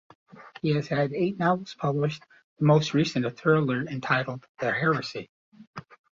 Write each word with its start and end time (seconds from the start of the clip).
He 0.63 0.73
has 0.73 0.87
had 0.87 1.13
eight 1.13 1.37
novels 1.37 1.75
published, 1.77 2.23
the 2.57 2.65
most 2.65 2.95
recent 2.95 3.23
a 3.23 3.29
thriller 3.29 3.83
entitled 3.85 4.47
"The 4.59 4.71
Heresy". 4.71 5.29